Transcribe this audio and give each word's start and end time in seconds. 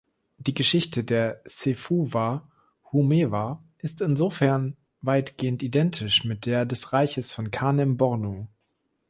Die 0.39 0.55
Geschichte 0.55 1.03
der 1.03 1.41
Sefuwa-Humewa 1.45 3.61
ist 3.77 4.01
insofern 4.01 4.75
weitgehend 5.03 5.61
identisch 5.61 6.23
mit 6.23 6.47
der 6.47 6.65
des 6.65 6.91
Reiches 6.91 7.31
von 7.33 7.51
Kanem-Bornu. 7.51 8.47